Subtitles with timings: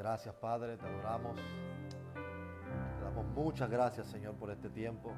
[0.00, 1.36] Gracias, Padre, te adoramos.
[1.36, 5.12] Te damos muchas gracias, Señor, por este tiempo.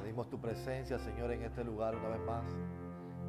[0.00, 2.46] Pedimos tu presencia, Señor, en este lugar una vez más.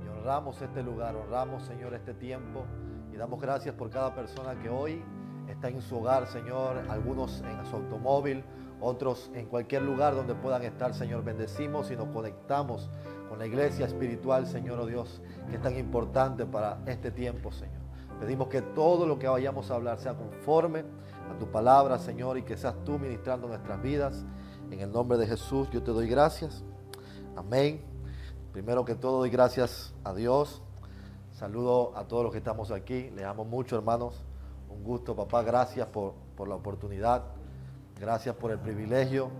[0.02, 2.64] Y honramos este lugar, honramos, Señor, este tiempo.
[3.12, 5.04] Y damos gracias por cada persona que hoy
[5.50, 6.78] está en su hogar, Señor.
[6.90, 8.42] Algunos en su automóvil,
[8.80, 11.22] otros en cualquier lugar donde puedan estar, Señor.
[11.26, 12.90] Bendecimos y nos conectamos
[13.28, 17.81] con la iglesia espiritual, Señor, oh Dios, que es tan importante para este tiempo, Señor.
[18.22, 22.44] Pedimos que todo lo que vayamos a hablar sea conforme a tu palabra, Señor, y
[22.44, 24.24] que seas tú ministrando nuestras vidas.
[24.70, 26.64] En el nombre de Jesús yo te doy gracias.
[27.36, 27.84] Amén.
[28.54, 30.62] Primero que todo doy gracias a Dios.
[31.32, 33.10] Saludo a todos los que estamos aquí.
[33.10, 34.24] Les amo mucho, hermanos.
[34.70, 35.42] Un gusto, papá.
[35.42, 37.24] Gracias por, por la oportunidad.
[38.00, 39.32] Gracias por el privilegio.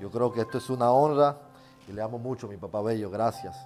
[0.00, 1.38] Yo creo que esto es una honra
[1.86, 3.10] y le amo mucho, mi papá bello.
[3.10, 3.56] Gracias.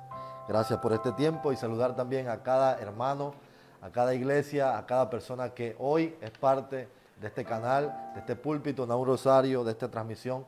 [0.46, 3.32] Gracias por este tiempo y saludar también a cada hermano
[3.80, 6.88] a cada iglesia, a cada persona que hoy es parte
[7.20, 10.44] de este canal, de este púlpito, un rosario, de esta transmisión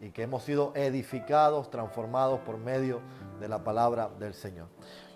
[0.00, 3.00] y que hemos sido edificados, transformados por medio
[3.40, 4.66] de la palabra del Señor.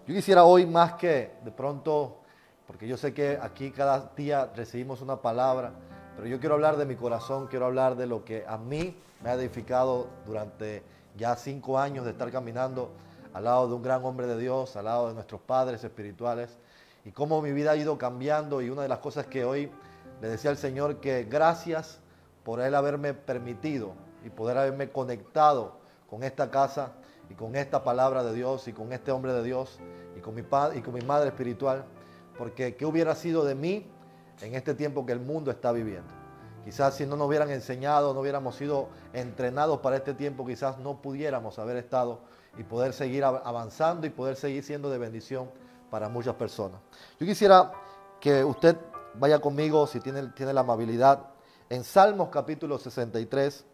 [0.06, 2.18] Yo quisiera hoy más que de pronto,
[2.66, 5.72] porque yo sé que aquí cada día recibimos una palabra,
[6.14, 9.30] pero yo quiero hablar de mi corazón, quiero hablar de lo que a mí me
[9.30, 10.84] ha edificado durante
[11.16, 12.92] ya cinco años de estar caminando
[13.34, 16.56] al lado de un gran hombre de Dios, al lado de nuestros padres espirituales
[17.06, 19.70] y cómo mi vida ha ido cambiando y una de las cosas que hoy
[20.20, 22.00] le decía al Señor que gracias
[22.42, 23.92] por Él haberme permitido
[24.24, 25.76] y poder haberme conectado
[26.10, 26.94] con esta casa
[27.30, 29.78] y con esta palabra de Dios y con este hombre de Dios
[30.16, 31.84] y con mi, padre, y con mi madre espiritual,
[32.36, 33.86] porque ¿qué hubiera sido de mí
[34.40, 36.12] en este tiempo que el mundo está viviendo?
[36.64, 41.00] Quizás si no nos hubieran enseñado, no hubiéramos sido entrenados para este tiempo, quizás no
[41.00, 42.18] pudiéramos haber estado
[42.58, 45.48] y poder seguir avanzando y poder seguir siendo de bendición
[45.90, 46.80] para muchas personas.
[47.18, 47.72] Yo quisiera
[48.20, 48.76] que usted
[49.14, 51.26] vaya conmigo, si tiene, tiene la amabilidad,
[51.68, 53.64] en Salmos capítulo 63.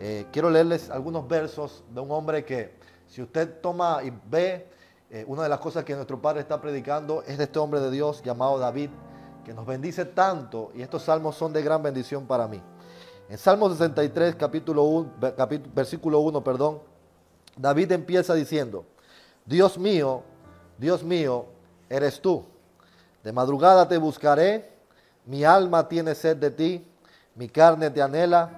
[0.00, 4.70] Eh, quiero leerles algunos versos de un hombre que, si usted toma y ve,
[5.10, 7.90] eh, una de las cosas que nuestro Padre está predicando es de este hombre de
[7.90, 8.90] Dios llamado David,
[9.44, 12.62] que nos bendice tanto, y estos salmos son de gran bendición para mí.
[13.30, 15.12] En Salmos 63, capítulo 1,
[15.74, 16.80] versículo 1, perdón,
[17.56, 18.86] David empieza diciendo,
[19.44, 20.22] Dios mío,
[20.78, 21.46] Dios mío,
[21.90, 22.44] eres tú.
[23.24, 24.70] De madrugada te buscaré,
[25.26, 26.86] mi alma tiene sed de ti,
[27.34, 28.50] mi carne te anhela,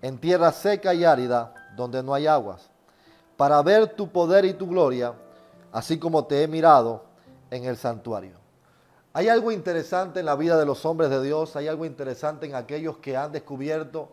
[0.00, 2.70] en tierra seca y árida, donde no hay aguas,
[3.36, 5.12] para ver tu poder y tu gloria,
[5.70, 7.04] así como te he mirado
[7.50, 8.38] en el santuario.
[9.12, 12.54] Hay algo interesante en la vida de los hombres de Dios, hay algo interesante en
[12.54, 14.12] aquellos que han descubierto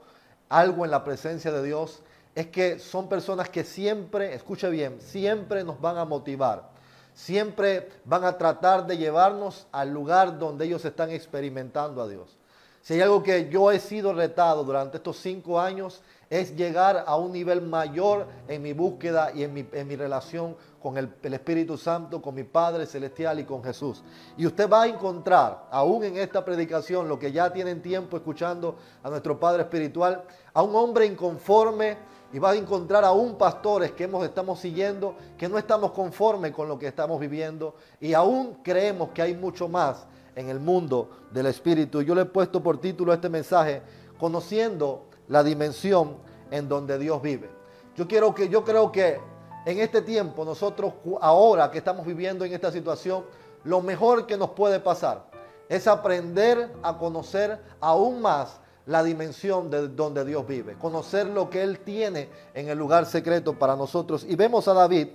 [0.49, 2.03] algo en la presencia de Dios,
[2.35, 6.72] es que son personas que siempre, escuche bien, siempre nos van a motivar
[7.13, 12.37] siempre van a tratar de llevarnos al lugar donde ellos están experimentando a Dios.
[12.81, 17.15] Si hay algo que yo he sido retado durante estos cinco años es llegar a
[17.15, 22.21] un nivel mayor en mi búsqueda y en mi, relación con el, el, Espíritu Santo,
[22.21, 24.03] con mi Padre Celestial y con Jesús.
[24.35, 28.75] Y usted va a encontrar, aún en esta predicación, lo que ya tienen tiempo escuchando
[29.03, 31.97] a nuestro Padre Espiritual, a un hombre inconforme,
[32.33, 36.67] y va a encontrar aún pastores que hemos, estamos siguiendo, que no estamos conformes con
[36.67, 41.45] lo que estamos viviendo y aún creemos que hay mucho más en el mundo del
[41.45, 42.01] Espíritu.
[42.01, 43.83] Yo le he puesto por título este mensaje,
[44.17, 46.17] conociendo la dimensión
[46.49, 47.49] en donde Dios vive.
[47.95, 49.19] Yo, quiero que, yo creo que
[49.67, 53.25] en este tiempo, nosotros ahora que estamos viviendo en esta situación,
[53.63, 55.27] lo mejor que nos puede pasar
[55.69, 61.61] es aprender a conocer aún más la dimensión de donde Dios vive, conocer lo que
[61.61, 64.25] Él tiene en el lugar secreto para nosotros.
[64.27, 65.07] Y vemos a David,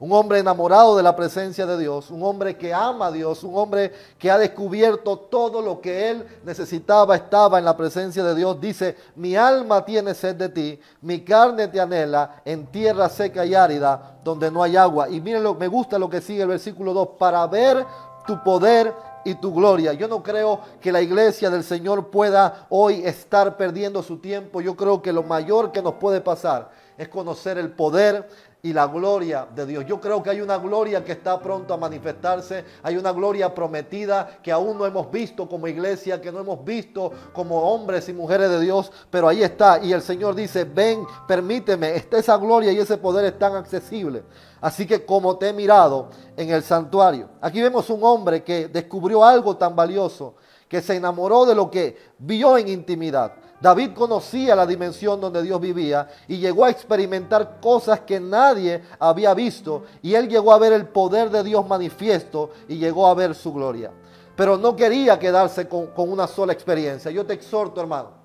[0.00, 3.54] un hombre enamorado de la presencia de Dios, un hombre que ama a Dios, un
[3.58, 8.58] hombre que ha descubierto todo lo que él necesitaba, estaba en la presencia de Dios.
[8.58, 13.54] Dice, mi alma tiene sed de ti, mi carne te anhela en tierra seca y
[13.54, 15.10] árida donde no hay agua.
[15.10, 17.84] Y miren, lo, me gusta lo que sigue el versículo 2, para ver
[18.26, 18.94] tu poder
[19.24, 19.92] y tu gloria.
[19.92, 24.60] Yo no creo que la iglesia del Señor pueda hoy estar perdiendo su tiempo.
[24.60, 28.28] Yo creo que lo mayor que nos puede pasar es conocer el poder
[28.62, 29.86] y la gloria de Dios.
[29.86, 34.38] Yo creo que hay una gloria que está pronto a manifestarse, hay una gloria prometida
[34.42, 38.50] que aún no hemos visto como iglesia, que no hemos visto como hombres y mujeres
[38.50, 39.82] de Dios, pero ahí está.
[39.82, 44.22] Y el Señor dice, ven, permíteme, está esa gloria y ese poder es tan accesible.
[44.60, 47.30] Así que como te he mirado en el santuario.
[47.40, 50.34] Aquí vemos un hombre que descubrió algo tan valioso,
[50.68, 53.32] que se enamoró de lo que vio en intimidad.
[53.60, 59.34] David conocía la dimensión donde Dios vivía y llegó a experimentar cosas que nadie había
[59.34, 63.34] visto y él llegó a ver el poder de Dios manifiesto y llegó a ver
[63.34, 63.90] su gloria.
[64.36, 67.10] pero no quería quedarse con, con una sola experiencia.
[67.10, 68.19] Yo te exhorto, hermano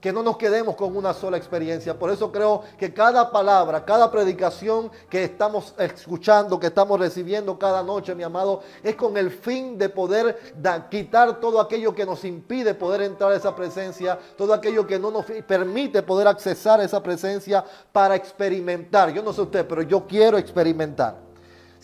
[0.00, 1.98] que no nos quedemos con una sola experiencia.
[1.98, 7.82] Por eso creo que cada palabra, cada predicación que estamos escuchando, que estamos recibiendo cada
[7.82, 10.54] noche, mi amado, es con el fin de poder
[10.90, 15.10] quitar todo aquello que nos impide poder entrar a esa presencia, todo aquello que no
[15.10, 19.12] nos permite poder accesar a esa presencia para experimentar.
[19.12, 21.25] Yo no sé usted, pero yo quiero experimentar.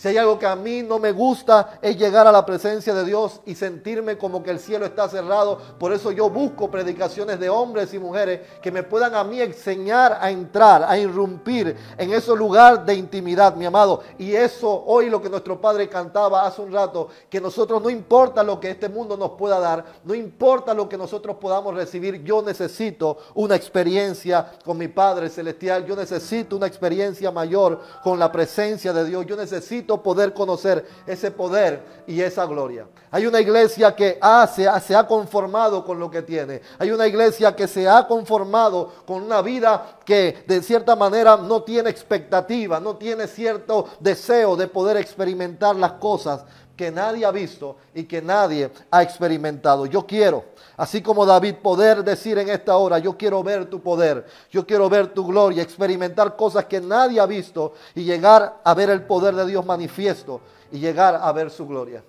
[0.02, 3.04] Si hay algo que a mí no me gusta es llegar a la presencia de
[3.04, 5.60] Dios y sentirme como que el cielo está cerrado.
[5.78, 10.19] Por eso yo busco predicaciones de hombres y mujeres que me puedan a mí enseñar
[10.20, 14.02] a entrar, a irrumpir en ese lugar de intimidad, mi amado.
[14.19, 18.43] Y eso hoy lo que nuestro Padre cantaba hace un rato, que nosotros no importa
[18.43, 22.43] lo que este mundo nos pueda dar, no importa lo que nosotros podamos recibir, yo
[22.43, 28.93] necesito una experiencia con mi Padre Celestial, yo necesito una experiencia mayor con la presencia
[28.93, 32.87] de Dios, yo necesito poder conocer ese poder y esa gloria.
[33.11, 34.19] Hay una iglesia que
[34.55, 36.62] se, ha conformado con lo que tiene.
[36.79, 41.62] Hay una iglesia que se ha conformado con una vida que de cierta manera no
[41.62, 46.45] tiene expectativa, no tiene cierto deseo de poder experimentar las cosas
[46.77, 49.87] que nadie ha visto y que nadie ha experimentado.
[49.87, 50.45] Yo quiero,
[50.77, 54.89] así como David, poder decir en esta hora, yo quiero ver tu poder, yo quiero
[54.89, 59.35] ver tu gloria, experimentar cosas que nadie ha visto y llegar a ver el poder
[59.35, 60.41] de Dios manifiesto
[60.71, 62.03] y llegar a ver su gloria.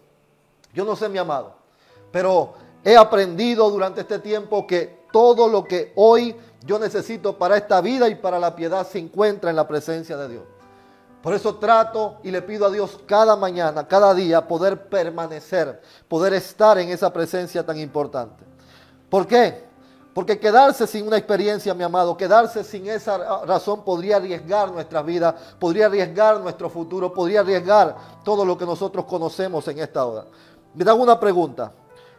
[0.73, 1.53] Yo no sé, mi amado,
[2.11, 7.81] pero he aprendido durante este tiempo que todo lo que hoy yo necesito para esta
[7.81, 10.43] vida y para la piedad se encuentra en la presencia de Dios.
[11.23, 16.33] Por eso trato y le pido a Dios cada mañana, cada día, poder permanecer, poder
[16.33, 18.43] estar en esa presencia tan importante.
[19.09, 19.63] ¿Por qué?
[20.13, 25.33] Porque quedarse sin una experiencia, mi amado, quedarse sin esa razón podría arriesgar nuestra vida,
[25.59, 27.95] podría arriesgar nuestro futuro, podría arriesgar
[28.25, 30.25] todo lo que nosotros conocemos en esta hora.
[30.73, 31.71] Me da una pregunta.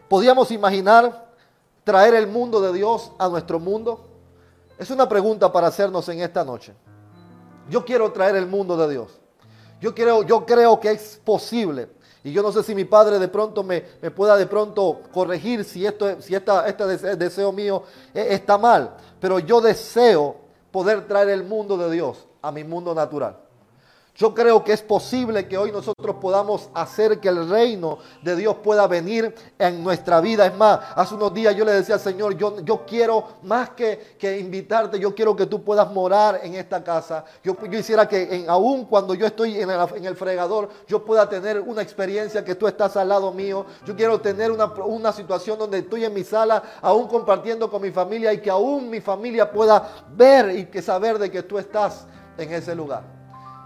[0.09, 1.27] ¿Podríamos imaginar
[1.85, 4.01] traer el mundo de Dios a nuestro mundo?
[4.79, 6.75] Es una pregunta para hacernos en esta noche.
[7.69, 9.21] Yo quiero traer el mundo de Dios.
[9.81, 11.89] Yo creo, yo creo que es posible.
[12.23, 13.83] Y yo no sé si mi padre de pronto me,
[14.15, 17.83] pueda de pronto corregir si, esto, si esta, este deseo mío
[18.15, 18.97] eh, está mal.
[19.21, 20.37] Pero yo deseo
[20.71, 23.44] poder traer el mundo de Dios a mi mundo natural.
[24.17, 28.55] Yo creo que es posible que hoy nosotros podamos hacer que el reino de Dios
[28.63, 30.47] pueda venir en nuestra vida.
[30.47, 34.15] Es más, hace unos días yo le decía al Señor, yo, yo quiero más que,
[34.17, 37.25] que invitarte, yo quiero que tú puedas morar en esta casa.
[37.43, 41.59] Yo, yo quisiera que aún cuando yo estoy en el, en fregador, yo pueda tener
[41.59, 43.67] una experiencia que tú estás al lado mío.
[43.85, 47.91] Yo quiero tener una, una situación donde estoy en mi sala, aún compartiendo con mi
[47.91, 52.07] familia y que aún mi familia pueda ver y que saber de que tú estás
[52.39, 53.14] en ese lugar.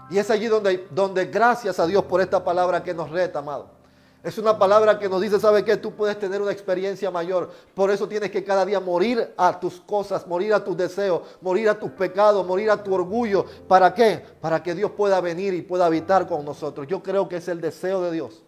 [0.09, 3.79] Y es allí donde, donde gracias a Dios por esta palabra que nos reta, amado.
[4.21, 5.77] Es una palabra que nos dice, ¿sabe qué?
[5.77, 7.49] Tú puedes tener una experiencia mayor.
[7.73, 11.69] Por eso tienes que cada día morir a tus cosas, morir a tus deseos, morir
[11.69, 13.45] a tus pecados, morir a tu orgullo.
[13.67, 14.21] ¿Para qué?
[14.41, 16.85] Para que Dios pueda venir y pueda habitar con nosotros.
[16.87, 18.43] Yo creo que es el deseo de Dios,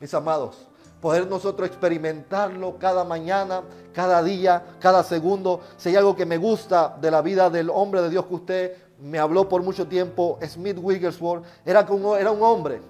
[0.00, 0.56] mis amados.
[1.00, 3.62] Poder nosotros experimentarlo cada mañana,
[3.92, 5.60] cada día, cada segundo.
[5.76, 8.76] Si hay algo que me gusta de la vida del hombre de Dios que usted
[9.02, 12.80] me habló por mucho tiempo Smith Wigglesworth, era, un hombre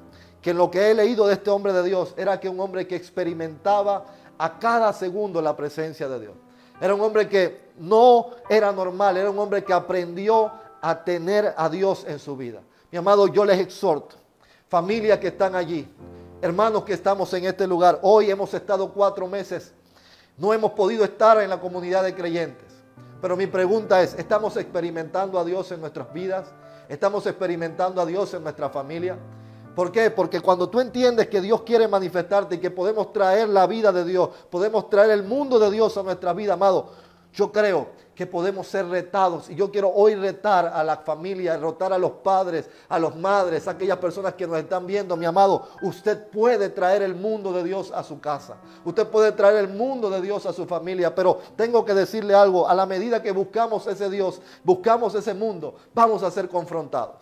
[0.42, 2.96] que lo que he leído de este hombre de Dios era que un hombre que
[2.96, 4.04] experimentaba
[4.36, 6.34] a cada segundo la presencia de Dios.
[6.80, 11.68] Era un hombre que no era normal, era un hombre que aprendió a tener a
[11.68, 12.60] Dios en su vida.
[12.90, 14.16] Mi amado, yo les exhorto,
[14.68, 15.88] familias que están allí,
[16.42, 19.72] hermanos que estamos en este lugar, hoy hemos estado cuatro meses,
[20.36, 22.71] no hemos podido estar en la comunidad de creyentes.
[23.22, 26.52] Pero mi pregunta es, ¿estamos experimentando a Dios en nuestras vidas?
[26.88, 29.16] ¿Estamos experimentando a Dios en nuestra familia?
[29.76, 30.10] ¿Por qué?
[30.10, 34.04] Porque cuando tú entiendes que Dios quiere manifestarte y que podemos traer la vida de
[34.04, 36.90] Dios, podemos traer el mundo de Dios a nuestra vida, amado,
[37.32, 39.48] yo creo que podemos ser retados.
[39.48, 43.66] Y yo quiero hoy retar a la familia, retar a los padres, a los madres,
[43.66, 45.68] a aquellas personas que nos están viendo, mi amado.
[45.82, 48.56] Usted puede traer el mundo de Dios a su casa.
[48.84, 51.14] Usted puede traer el mundo de Dios a su familia.
[51.14, 52.68] Pero tengo que decirle algo.
[52.68, 57.16] A la medida que buscamos ese Dios, buscamos ese mundo, vamos a ser confrontados.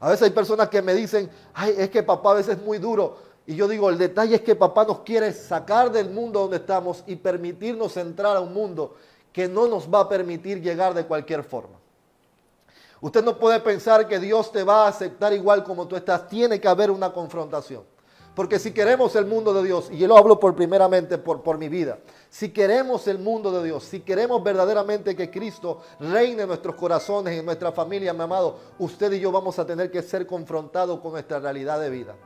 [0.00, 2.78] A veces hay personas que me dicen, ay, es que papá a veces es muy
[2.78, 3.28] duro.
[3.46, 7.02] Y yo digo, el detalle es que papá nos quiere sacar del mundo donde estamos
[7.06, 8.94] y permitirnos entrar a un mundo
[9.38, 11.78] que no nos va a permitir llegar de cualquier forma.
[13.00, 16.26] Usted no puede pensar que Dios te va a aceptar igual como tú estás.
[16.26, 17.84] Tiene que haber una confrontación.
[18.34, 21.56] Porque si queremos el mundo de Dios, y yo lo hablo por primeramente por, por
[21.56, 26.48] mi vida, si queremos el mundo de Dios, si queremos verdaderamente que Cristo reine en
[26.48, 30.26] nuestros corazones, en nuestra familia, mi amado, usted y yo vamos a tener que ser
[30.26, 32.16] confrontados con nuestra realidad de vida.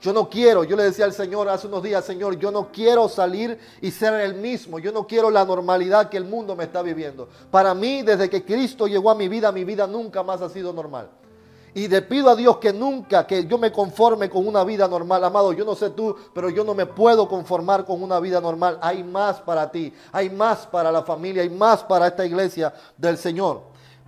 [0.00, 3.06] Yo no quiero, yo le decía al Señor hace unos días, Señor, yo no quiero
[3.08, 4.78] salir y ser el mismo.
[4.78, 7.28] Yo no quiero la normalidad que el mundo me está viviendo.
[7.50, 10.72] Para mí, desde que Cristo llegó a mi vida, mi vida nunca más ha sido
[10.72, 11.10] normal.
[11.74, 15.22] Y le pido a Dios que nunca, que yo me conforme con una vida normal.
[15.22, 18.78] Amado, yo no sé tú, pero yo no me puedo conformar con una vida normal.
[18.80, 23.18] Hay más para ti, hay más para la familia, hay más para esta iglesia del
[23.18, 23.62] Señor.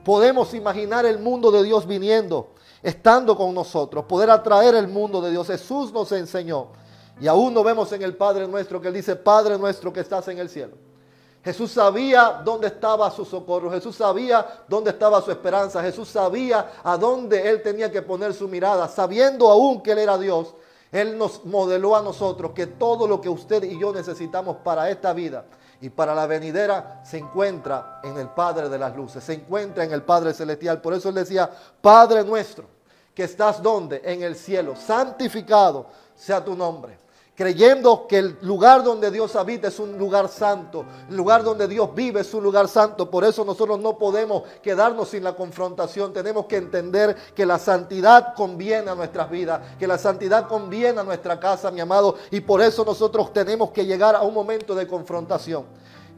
[0.04, 5.30] Podemos imaginar el mundo de Dios viniendo estando con nosotros, poder atraer el mundo de
[5.30, 5.46] Dios.
[5.46, 6.68] Jesús nos enseñó.
[7.20, 10.26] Y aún lo vemos en el Padre nuestro, que él dice, Padre nuestro que estás
[10.28, 10.74] en el cielo.
[11.44, 16.96] Jesús sabía dónde estaba su socorro, Jesús sabía dónde estaba su esperanza, Jesús sabía a
[16.96, 20.54] dónde él tenía que poner su mirada, sabiendo aún que él era Dios.
[20.92, 25.12] Él nos modeló a nosotros que todo lo que usted y yo necesitamos para esta
[25.12, 25.44] vida
[25.82, 29.92] y para la venidera se encuentra en el Padre de las Luces, se encuentra en
[29.92, 30.80] el Padre Celestial.
[30.80, 32.66] Por eso él decía, Padre nuestro,
[33.12, 34.00] que estás donde?
[34.04, 37.02] En el cielo, santificado sea tu nombre
[37.34, 41.94] creyendo que el lugar donde Dios habita es un lugar santo, el lugar donde Dios
[41.94, 43.10] vive es un lugar santo.
[43.10, 46.12] Por eso nosotros no podemos quedarnos sin la confrontación.
[46.12, 51.04] Tenemos que entender que la santidad conviene a nuestras vidas, que la santidad conviene a
[51.04, 52.16] nuestra casa, mi amado.
[52.30, 55.64] Y por eso nosotros tenemos que llegar a un momento de confrontación.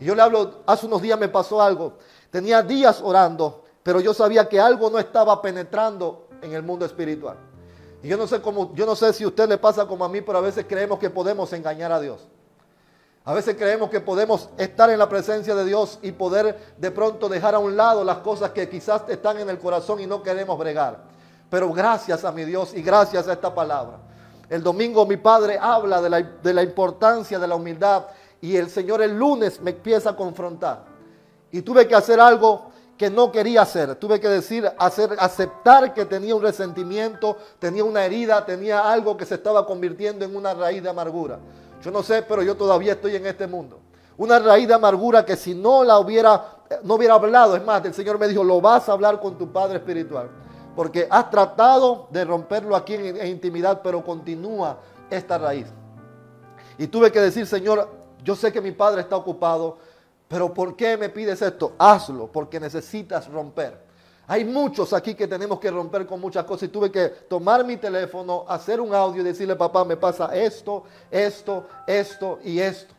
[0.00, 1.94] Y yo le hablo, hace unos días me pasó algo.
[2.30, 7.53] Tenía días orando, pero yo sabía que algo no estaba penetrando en el mundo espiritual.
[8.04, 10.10] Y yo no sé cómo, yo no sé si a usted le pasa como a
[10.10, 12.28] mí, pero a veces creemos que podemos engañar a Dios.
[13.24, 17.30] A veces creemos que podemos estar en la presencia de Dios y poder de pronto
[17.30, 20.58] dejar a un lado las cosas que quizás están en el corazón y no queremos
[20.58, 20.98] bregar.
[21.48, 23.96] Pero gracias a mi Dios y gracias a esta palabra.
[24.50, 28.04] El domingo mi padre habla de la, de la importancia de la humildad
[28.38, 30.84] y el Señor el lunes me empieza a confrontar.
[31.50, 33.96] Y tuve que hacer algo que no quería hacer.
[33.96, 39.26] Tuve que decir, hacer, aceptar que tenía un resentimiento, tenía una herida, tenía algo que
[39.26, 41.38] se estaba convirtiendo en una raíz de amargura.
[41.82, 43.80] Yo no sé, pero yo todavía estoy en este mundo.
[44.16, 47.94] Una raíz de amargura que si no la hubiera, no hubiera hablado, es más, el
[47.94, 50.30] Señor me dijo, lo vas a hablar con tu Padre Espiritual.
[50.76, 54.78] Porque has tratado de romperlo aquí en, en intimidad, pero continúa
[55.10, 55.66] esta raíz.
[56.78, 57.88] Y tuve que decir, Señor,
[58.22, 59.78] yo sé que mi Padre está ocupado,
[60.28, 61.74] pero ¿por qué me pides esto?
[61.78, 63.84] Hazlo, porque necesitas romper.
[64.26, 67.76] Hay muchos aquí que tenemos que romper con muchas cosas y tuve que tomar mi
[67.76, 72.94] teléfono, hacer un audio y decirle, papá, me pasa esto, esto, esto y esto.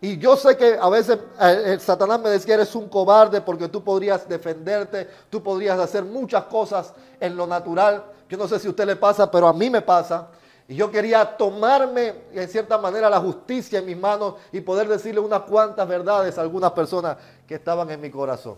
[0.00, 3.68] Y yo sé que a veces eh, el Satanás me decía, eres un cobarde porque
[3.68, 8.04] tú podrías defenderte, tú podrías hacer muchas cosas en lo natural.
[8.28, 10.28] Yo no sé si a usted le pasa, pero a mí me pasa.
[10.68, 15.20] Y yo quería tomarme en cierta manera la justicia en mis manos y poder decirle
[15.20, 17.16] unas cuantas verdades a algunas personas
[17.46, 18.56] que estaban en mi corazón.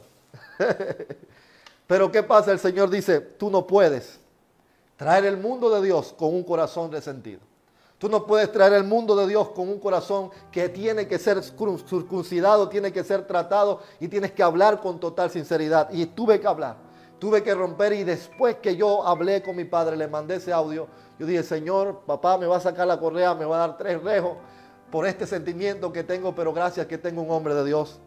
[1.86, 2.52] Pero ¿qué pasa?
[2.52, 4.20] El Señor dice, tú no puedes
[4.96, 7.40] traer el mundo de Dios con un corazón resentido.
[7.98, 11.42] Tú no puedes traer el mundo de Dios con un corazón que tiene que ser
[11.42, 15.88] circuncidado, tiene que ser tratado y tienes que hablar con total sinceridad.
[15.90, 16.76] Y tuve que hablar,
[17.24, 20.88] tuve que romper y después que yo hablé con mi padre, le mandé ese audio,
[21.18, 24.02] yo dije, Señor, papá me va a sacar la correa, me va a dar tres
[24.02, 24.36] rejos
[24.90, 27.98] por este sentimiento que tengo, pero gracias que tengo un hombre de Dios.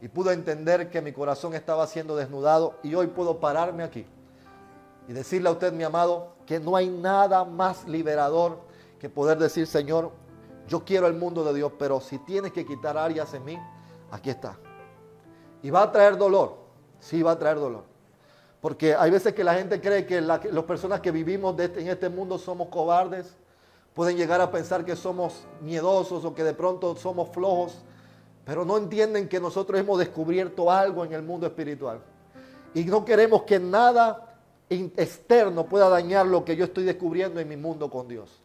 [0.00, 4.06] Y pude entender que mi corazón estaba siendo desnudado y hoy puedo pararme aquí
[5.08, 8.60] y decirle a usted, mi amado, que no hay nada más liberador
[9.00, 10.12] que poder decir, Señor,
[10.68, 13.58] yo quiero el mundo de Dios, pero si tienes que quitar áreas en mí,
[14.12, 14.56] aquí está.
[15.60, 16.56] Y va a traer dolor,
[17.00, 17.89] sí va a traer dolor.
[18.60, 22.08] Porque hay veces que la gente cree que las personas que vivimos este, en este
[22.08, 23.34] mundo somos cobardes.
[23.94, 27.78] Pueden llegar a pensar que somos miedosos o que de pronto somos flojos.
[28.44, 32.00] Pero no entienden que nosotros hemos descubierto algo en el mundo espiritual.
[32.74, 34.30] Y no queremos que nada
[34.68, 38.40] externo pueda dañar lo que yo estoy descubriendo en mi mundo con Dios.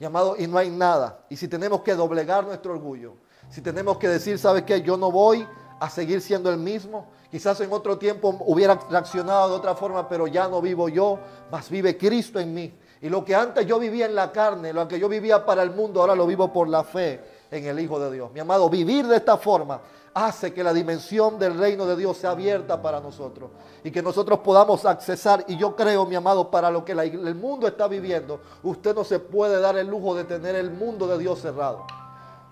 [0.00, 1.24] Llamado, y no hay nada.
[1.28, 3.14] Y si tenemos que doblegar nuestro orgullo,
[3.50, 4.82] si tenemos que decir, ¿sabes qué?
[4.82, 5.46] Yo no voy
[5.80, 10.26] a seguir siendo el mismo, Quizás en otro tiempo hubiera reaccionado de otra forma, pero
[10.26, 11.18] ya no vivo yo,
[11.50, 12.72] mas vive Cristo en mí.
[13.02, 15.70] Y lo que antes yo vivía en la carne, lo que yo vivía para el
[15.70, 17.20] mundo, ahora lo vivo por la fe
[17.50, 18.32] en el Hijo de Dios.
[18.32, 19.80] Mi amado, vivir de esta forma
[20.14, 23.50] hace que la dimensión del reino de Dios sea abierta para nosotros
[23.84, 25.44] y que nosotros podamos accesar.
[25.48, 29.20] Y yo creo, mi amado, para lo que el mundo está viviendo, usted no se
[29.20, 31.86] puede dar el lujo de tener el mundo de Dios cerrado.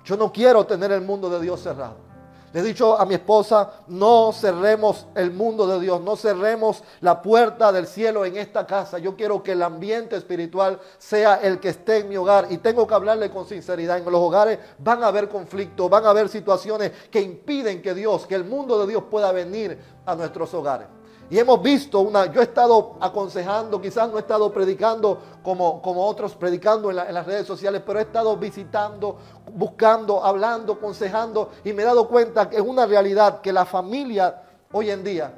[0.05, 1.97] Yo no quiero tener el mundo de Dios cerrado.
[2.53, 7.21] Le he dicho a mi esposa, no cerremos el mundo de Dios, no cerremos la
[7.21, 8.99] puerta del cielo en esta casa.
[8.99, 12.47] Yo quiero que el ambiente espiritual sea el que esté en mi hogar.
[12.51, 13.99] Y tengo que hablarle con sinceridad.
[13.99, 18.27] En los hogares van a haber conflictos, van a haber situaciones que impiden que Dios,
[18.27, 20.96] que el mundo de Dios pueda venir a nuestros hogares.
[21.29, 26.07] Y hemos visto una, yo he estado aconsejando, quizás no he estado predicando como, como
[26.07, 29.17] otros predicando en, las redes sociales, pero he estado visitando,
[29.53, 34.41] buscando, hablando, aconsejando y me he dado cuenta que es una realidad que la familia
[34.71, 35.35] hoy en día,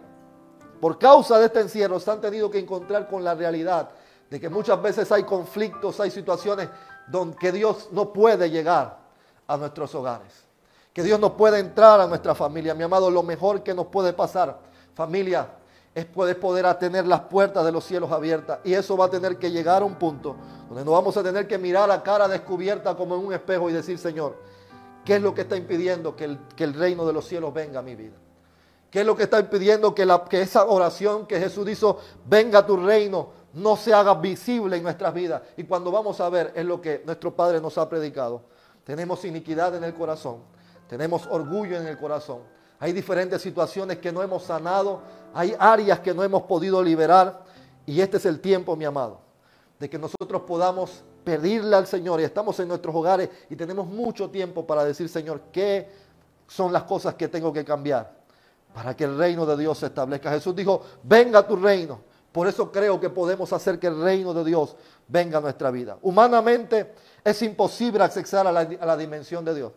[0.78, 3.88] por causa de este encierro, se han tenido que encontrar con la realidad
[4.28, 6.68] de que muchas veces hay conflictos, hay situaciones
[7.06, 8.98] donde Dios no puede llegar
[9.46, 10.44] a nuestros hogares.
[10.92, 12.74] Que Dios no puede entrar a nuestra familia.
[12.74, 14.58] Mi amado, lo mejor que nos puede pasar,
[14.94, 15.48] familia,
[15.94, 18.60] es poder, poder tener las puertas de los cielos abiertas.
[18.64, 20.36] Y eso va a tener que llegar a un punto
[20.68, 23.72] donde nos vamos a tener que mirar a cara descubierta como en un espejo y
[23.72, 24.36] decir, Señor,
[25.04, 27.80] ¿qué es lo que está impidiendo que el, que el reino de los cielos venga
[27.80, 28.16] a mi vida?
[28.90, 32.60] ¿Qué es lo que está impidiendo que, la, que esa oración que Jesús hizo, venga
[32.60, 35.42] a tu reino, no se haga visible en nuestras vidas?
[35.56, 38.42] Y cuando vamos a ver, es lo que nuestro Padre nos ha predicado.
[38.84, 40.38] Tenemos iniquidad en el corazón,
[40.88, 42.40] tenemos orgullo en el corazón.
[42.80, 45.02] Hay diferentes situaciones que no hemos sanado,
[45.34, 47.44] hay áreas que no hemos podido liberar.
[47.86, 49.20] Y este es el tiempo, mi amado,
[49.78, 52.20] de que nosotros podamos pedirle al Señor.
[52.20, 55.88] Y estamos en nuestros hogares y tenemos mucho tiempo para decir, Señor, ¿qué
[56.46, 58.18] son las cosas que tengo que cambiar?
[58.78, 60.30] para que el reino de Dios se establezca.
[60.30, 62.00] Jesús dijo, venga tu reino.
[62.30, 64.76] Por eso creo que podemos hacer que el reino de Dios
[65.08, 65.98] venga a nuestra vida.
[66.02, 66.94] Humanamente
[67.24, 69.72] es imposible accesar a la, a la dimensión de Dios.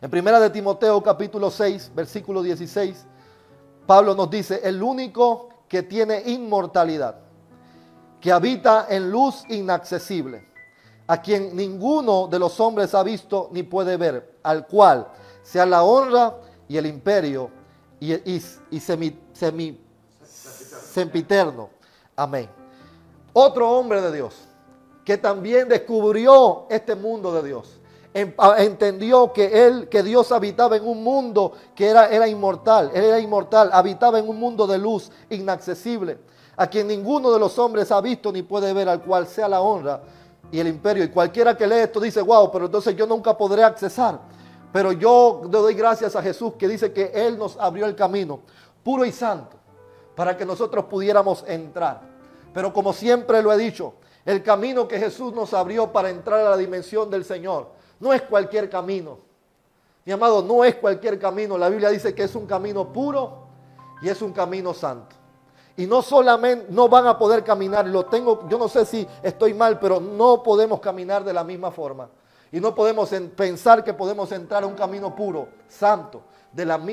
[0.00, 3.04] En primera de Timoteo capítulo 6, versículo 16,
[3.84, 7.16] Pablo nos dice, el único que tiene inmortalidad,
[8.20, 10.46] que habita en luz inaccesible,
[11.08, 15.08] a quien ninguno de los hombres ha visto ni puede ver, al cual
[15.42, 16.36] sea la honra
[16.68, 17.50] y el imperio
[17.98, 19.80] y, y, semi, semi,
[20.22, 21.70] sempiterno.
[22.14, 22.48] Amén.
[23.32, 24.34] Otro hombre de Dios
[25.04, 27.77] que también descubrió este mundo de Dios.
[28.58, 32.90] Entendió que él, que Dios habitaba en un mundo que era, era inmortal.
[32.94, 36.18] Él era inmortal, habitaba en un mundo de luz inaccesible,
[36.56, 39.60] a quien ninguno de los hombres ha visto ni puede ver, al cual sea la
[39.60, 40.00] honra
[40.50, 41.04] y el imperio.
[41.04, 44.18] Y cualquiera que lee esto dice, wow, pero entonces yo nunca podré accesar.
[44.72, 48.40] Pero yo le doy gracias a Jesús que dice que Él nos abrió el camino
[48.82, 49.56] puro y santo
[50.14, 52.00] para que nosotros pudiéramos entrar.
[52.52, 56.50] Pero como siempre lo he dicho, el camino que Jesús nos abrió para entrar a
[56.50, 59.18] la dimensión del Señor no es cualquier camino.
[60.04, 61.58] Mi amado, no es cualquier camino.
[61.58, 63.46] La Biblia dice que es un camino puro
[64.00, 65.16] y es un camino santo.
[65.76, 69.54] Y no solamente no van a poder caminar, lo tengo, yo no sé si estoy
[69.54, 72.08] mal, pero no podemos caminar de la misma forma.
[72.50, 76.22] Y no podemos pensar que podemos entrar a un camino puro, santo,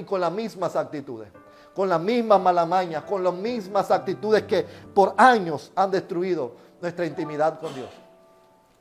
[0.05, 1.29] con las mismas actitudes,
[1.73, 7.59] con las mismas malamañas, con las mismas actitudes que por años han destruido nuestra intimidad
[7.59, 7.89] con Dios.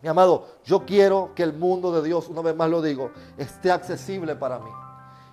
[0.04, 3.70] Mi amado, yo quiero que el mundo de Dios, una vez más lo digo, esté
[3.70, 4.70] accesible para mí.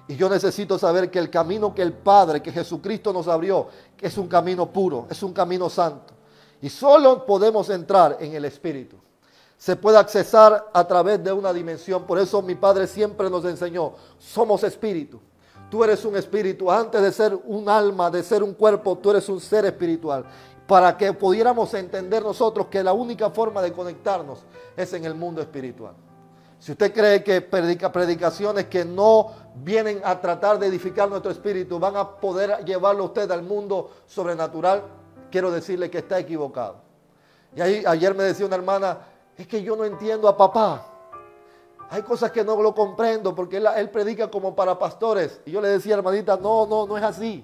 [0.08, 3.68] Y yo necesito saber que el camino que el Padre, que Jesucristo nos abrió,
[4.00, 6.14] es un camino puro, es un camino santo.
[6.62, 8.96] Y solo podemos entrar en el Espíritu
[9.58, 12.06] se puede accesar a través de una dimensión.
[12.08, 15.20] Por eso mi padre siempre nos enseñó, somos espíritu.
[15.70, 16.72] Tú eres un espíritu.
[16.72, 20.26] Antes de ser un alma, de ser un cuerpo, tú eres un ser espiritual.
[20.72, 24.46] Para que pudiéramos entender nosotros que la única forma de conectarnos
[24.78, 25.94] es en el mundo espiritual.
[26.60, 31.78] Si usted cree que predica predicaciones que no vienen a tratar de edificar nuestro espíritu
[31.78, 34.84] van a poder llevarlo usted al mundo sobrenatural,
[35.30, 36.78] quiero decirle que está equivocado.
[37.54, 39.00] Y ayer me decía una hermana,
[39.36, 40.86] es que yo no entiendo a papá.
[41.90, 45.42] Hay cosas que no lo comprendo porque él, predica como para pastores.
[45.46, 47.44] Y yo le decía, hermanita, no, no, no es así.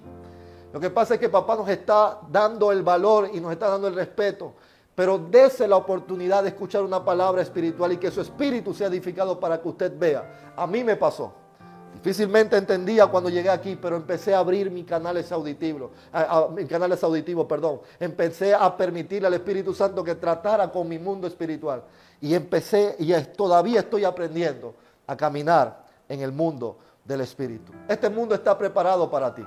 [0.72, 3.88] Lo que pasa es que papá nos está dando el valor y nos está dando
[3.88, 4.54] el respeto.
[4.94, 9.38] Pero dése la oportunidad de escuchar una palabra espiritual y que su espíritu sea edificado
[9.38, 10.52] para que usted vea.
[10.56, 11.32] A mí me pasó.
[11.94, 15.90] Difícilmente entendía cuando llegué aquí, pero empecé a abrir mis canales auditivos,
[16.54, 17.80] mis canales auditivos, perdón.
[17.98, 21.82] Empecé a permitirle al Espíritu Santo que tratara con mi mundo espiritual.
[22.20, 24.74] Y empecé, y todavía estoy aprendiendo
[25.06, 27.72] a caminar en el mundo del Espíritu.
[27.88, 29.44] Este mundo está preparado para ti.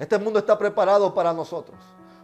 [0.00, 1.78] Este mundo está preparado para nosotros.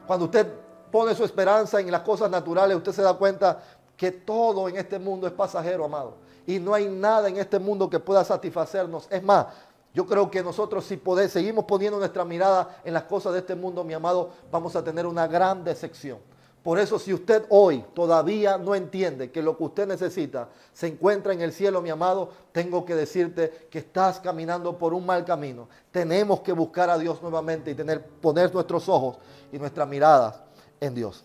[0.09, 0.53] Cuando usted
[0.91, 3.62] pone su esperanza en las cosas naturales, usted se da cuenta
[3.97, 7.91] que todo en este mundo es pasajero, amado y no hay nada en este mundo
[7.91, 9.09] que pueda satisfacernos.
[9.11, 9.47] Es más,
[9.93, 13.55] yo creo que nosotros si podemos, seguimos poniendo nuestra mirada en las cosas de este
[13.55, 16.19] mundo, mi amado, vamos a tener una gran decepción.
[16.67, 21.33] Por eso si usted hoy todavía no entiende que lo que usted necesita se encuentra
[21.33, 25.69] en el cielo, mi amado, tengo que decirte que estás caminando por un mal camino.
[25.93, 29.17] Tenemos que buscar a Dios nuevamente y tener, poner nuestros ojos
[29.53, 30.45] y nuestra mirada
[30.81, 31.23] en Dios.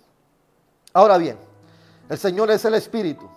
[0.94, 1.40] Ahora bien,
[2.08, 3.28] el Señor es el Espíritu.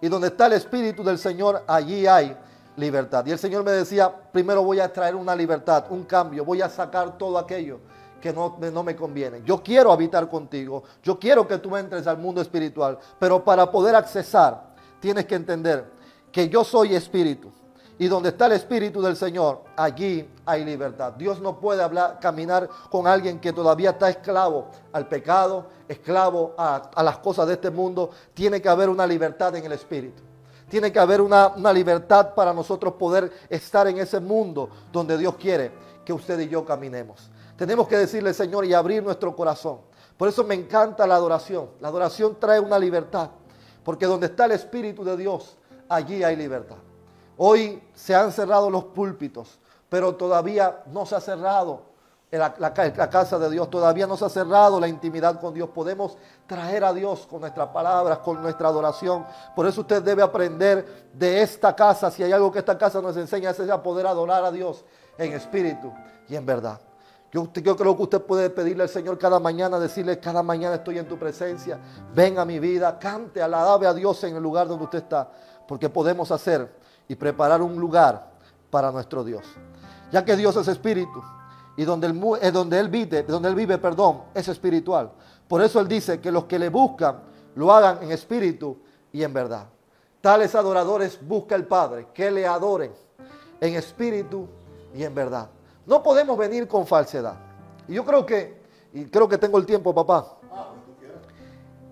[0.00, 2.36] Y donde está el Espíritu del Señor, allí hay
[2.76, 3.24] libertad.
[3.26, 6.68] Y el Señor me decía, primero voy a traer una libertad, un cambio, voy a
[6.68, 7.78] sacar todo aquello
[8.24, 9.42] que no, no me conviene.
[9.44, 10.82] Yo quiero habitar contigo.
[11.02, 12.98] Yo quiero que tú entres al mundo espiritual.
[13.18, 15.84] Pero para poder accesar, tienes que entender
[16.32, 17.52] que yo soy espíritu.
[17.98, 21.12] Y donde está el Espíritu del Señor, allí hay libertad.
[21.12, 27.02] Dios no puede hablar, caminar con alguien que todavía está esclavo al pecado, esclavo a,
[27.02, 28.08] las cosas de este mundo.
[28.32, 30.22] Tiene que haber una libertad en el Espíritu.
[30.70, 35.34] Tiene que haber una, una libertad para nosotros poder estar en ese mundo donde Dios
[35.36, 35.70] quiere
[36.06, 37.30] que usted y yo caminemos.
[37.56, 39.78] Tenemos que decirle, Señor, y abrir nuestro corazón.
[40.16, 41.70] Por eso me encanta la adoración.
[41.80, 43.30] La adoración trae una libertad.
[43.84, 45.56] Porque donde está el Espíritu de Dios,
[45.88, 46.76] allí hay libertad.
[47.36, 51.94] Hoy se han cerrado los púlpitos, pero todavía no se ha cerrado
[52.38, 55.68] la, la, casa de Dios, todavía no se ha cerrado la intimidad con Dios.
[55.68, 59.26] Podemos traer a Dios con nuestras palabras, con nuestra adoración.
[59.54, 62.10] Por eso usted debe aprender de esta casa.
[62.10, 64.84] Si hay algo que esta casa nos enseña es a poder adorar a Dios
[65.18, 65.92] en espíritu
[66.28, 66.80] y en verdad.
[67.34, 71.08] Yo, creo que usted puede pedirle al Señor cada mañana, decirle, cada mañana estoy en
[71.08, 71.80] tu presencia,
[72.14, 75.28] ven a mi vida, cante, alabe a Dios en el lugar donde usted está,
[75.66, 76.72] porque podemos hacer
[77.08, 78.30] y preparar un lugar
[78.70, 79.42] para nuestro Dios.
[80.12, 81.20] Ya que Dios es espíritu
[81.76, 82.06] y donde
[82.40, 85.10] es donde él vive, donde él vive, perdón, es espiritual.
[85.48, 87.18] Por eso él dice que los que le buscan
[87.56, 88.78] lo hagan en espíritu
[89.12, 89.66] y en verdad.
[90.20, 92.92] Tales adoradores busca el Padre, que le adoren
[93.60, 94.46] en espíritu
[94.94, 95.48] y en verdad.
[95.86, 97.36] No podemos venir con falsedad.
[97.88, 100.38] Y yo creo que, y creo que tengo el tiempo, papá.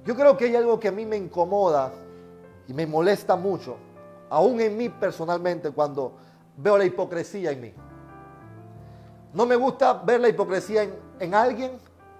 [0.04, 1.92] Yo creo que hay algo que a mí me incomoda
[2.66, 3.76] y me molesta mucho
[4.32, 6.14] aún en mí personalmente, cuando
[6.56, 7.74] veo la hipocresía en mí.
[9.34, 11.72] No me gusta ver la hipocresía en, alguien,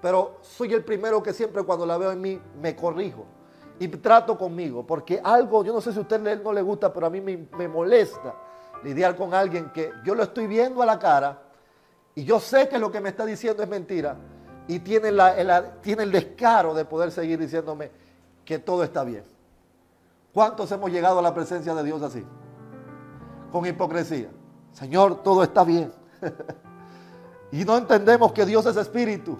[0.03, 3.25] pero soy el primero que siempre cuando la veo en mí me corrijo
[3.79, 7.07] y trato conmigo, porque algo, yo no sé si a usted no le gusta, pero
[7.07, 8.35] a mí me, molesta
[8.85, 11.42] lidiar con alguien que yo lo estoy viendo a la cara
[12.14, 14.16] y yo sé que lo que me está diciendo es mentira
[14.68, 15.12] y tiene,
[15.81, 17.90] tiene el descaro de poder seguir diciéndome
[18.44, 19.25] que todo está bien.
[20.33, 22.25] ¿Cuántos hemos llegado a la presencia de Dios así?
[23.51, 24.31] Con hipocresía.
[24.72, 25.92] Señor, todo está bien.
[27.53, 29.38] y no entendemos que Dios es espíritu.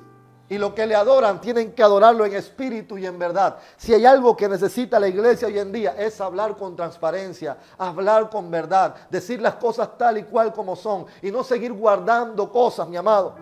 [0.48, 3.57] Y lo que le adoran tienen que adorarlo en espíritu y en verdad.
[3.76, 8.28] Si hay algo que necesita la iglesia hoy en día es hablar con transparencia, hablar
[8.28, 12.87] con verdad, decir las cosas tal y cual como son y no seguir guardando cosas,
[12.88, 13.35] mi amado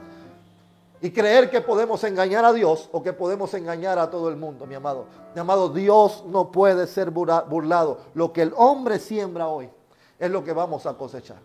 [1.03, 4.67] y creer que podemos engañar a Dios o que podemos engañar a todo el mundo,
[4.67, 5.07] mi amado.
[5.35, 7.99] Mi amado, Dios no puede ser burlado.
[8.15, 9.71] Lo que el hombre siembra hoy
[10.19, 11.39] es lo que vamos a cosechar.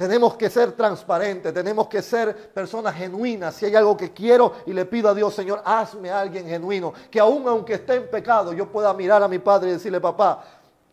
[0.00, 3.54] Tenemos que ser transparentes, tenemos que ser personas genuinas.
[3.54, 6.94] Si hay algo que quiero y le pido a Dios, Señor, hazme a alguien genuino,
[7.10, 10.42] que aún aunque esté en pecado, yo pueda mirar a mi padre y decirle, papá,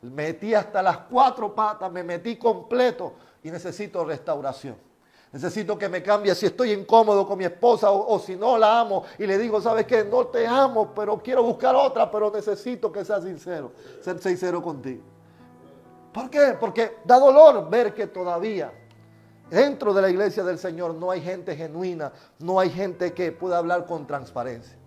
[0.02, 4.76] metí hasta las cuatro patas, me metí completo y necesito restauración.
[5.32, 9.06] Necesito que me cambie si estoy incómodo con mi esposa o, si no la amo
[9.18, 10.04] y le digo, ¿sabes qué?
[10.04, 15.04] No te amo, pero quiero buscar otra, pero necesito que seas sincero, ser sincero contigo.
[16.12, 16.58] ¿Por qué?
[16.60, 18.70] Porque da dolor ver que todavía
[19.50, 23.58] dentro de la iglesia del Señor no hay gente genuina, no hay gente que pueda
[23.58, 24.78] hablar con transparencia.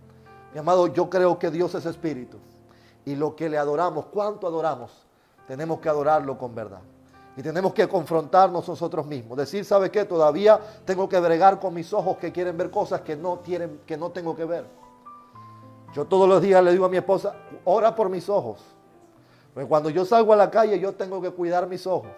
[0.53, 2.39] Mi amado, yo creo que Dios es espíritu
[3.05, 5.07] y lo que le adoramos, ¿cuánto adoramos?
[5.47, 6.81] Tenemos que adorarlo con verdad.
[7.37, 9.39] Y tenemos que confrontarnos nosotros mismos.
[9.39, 10.05] Decir, ¿sabe qué?
[10.05, 14.11] Todavía tengo que bregar con mis ojos que quieren ver cosas que no, que no
[14.11, 14.65] tengo que ver.
[15.95, 18.61] Yo todos los días le digo a mi esposa, ora por mis ojos.
[19.55, 22.11] Porque cuando yo salgo a la calle yo tengo que cuidar mis ojos.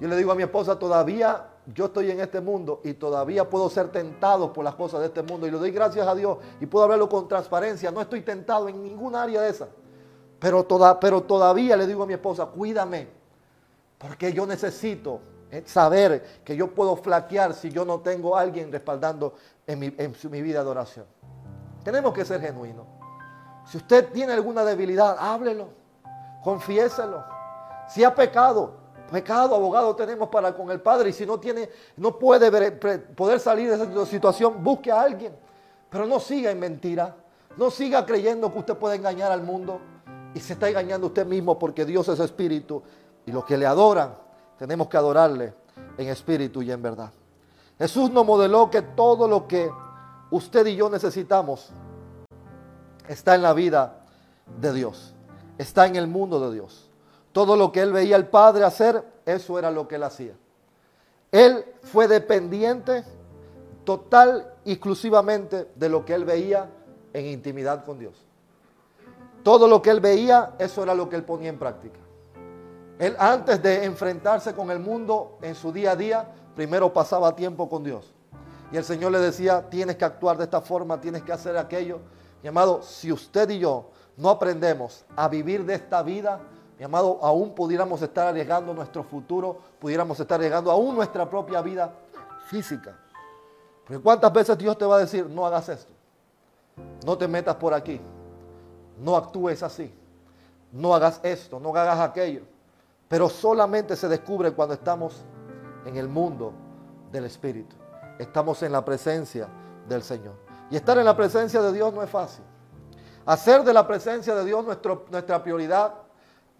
[0.00, 3.68] yo le digo a mi esposa, todavía yo estoy en este mundo y todavía puedo
[3.68, 5.46] ser tentado por las cosas de este mundo.
[5.46, 7.90] Y le doy gracias a Dios y puedo hablarlo con transparencia.
[7.90, 9.68] No estoy tentado en ninguna área de esa.
[10.38, 13.08] Pero, toda, pero todavía le digo a mi esposa, cuídame
[13.98, 15.20] porque yo necesito
[15.66, 19.34] saber que yo puedo flaquear si yo no tengo a alguien respaldando
[19.66, 21.06] en mi, vida de oración.
[21.84, 22.86] Tenemos que ser genuinos.
[23.66, 25.68] Si usted tiene alguna debilidad, háblelo,
[26.42, 27.22] confiéselo.
[27.88, 28.79] Si ha pecado,
[29.10, 31.10] pecado, abogado tenemos para con el Padre.
[31.10, 35.34] Y si no tiene, no puede poder salir de esa situación, busque a alguien.
[35.90, 37.16] Pero no siga en mentira.
[37.56, 39.80] No siga creyendo que usted puede engañar al mundo.
[40.34, 42.82] Y se está engañando usted mismo porque Dios es espíritu
[43.26, 44.14] y los que le adoran,
[44.58, 45.54] tenemos que adorarle
[45.96, 47.10] en espíritu y en verdad.
[47.78, 49.70] Jesús nos modeló que todo lo que
[50.30, 51.70] usted y yo necesitamos
[53.08, 54.04] está en la vida
[54.60, 55.14] de Dios,
[55.58, 56.89] está en el mundo de Dios.
[57.32, 60.34] Todo lo que él veía al Padre hacer, eso era lo que él hacía.
[61.30, 63.04] Él fue dependiente
[63.84, 66.68] total, exclusivamente de lo que él veía
[67.12, 68.14] en intimidad con Dios.
[69.42, 71.98] Todo lo que él veía, eso era lo que él ponía en práctica.
[72.98, 77.68] Él antes de enfrentarse con el mundo en su día a día, primero pasaba tiempo
[77.68, 78.12] con Dios.
[78.72, 82.00] Y el Señor le decía, tienes que actuar de esta forma, tienes que hacer aquello.
[82.42, 86.40] Mi amado, si usted y yo no aprendemos a vivir de esta vida,
[86.80, 91.92] mi amado, aún pudiéramos estar arriesgando nuestro futuro, pudiéramos estar arriesgando aún nuestra propia vida
[92.46, 92.96] física.
[93.84, 95.92] Porque cuántas veces Dios te va a decir, no hagas esto,
[97.04, 98.00] no te metas por aquí,
[98.98, 99.92] no actúes así,
[100.72, 102.44] no hagas esto, no hagas aquello.
[103.08, 105.20] Pero solamente se descubre cuando estamos
[105.84, 106.54] en el mundo
[107.12, 107.76] del Espíritu.
[108.18, 109.48] Estamos en la presencia
[109.86, 110.32] del Señor.
[110.70, 112.44] Y estar en la presencia de Dios no es fácil.
[113.26, 115.99] Hacer de la presencia de Dios nuestra prioridad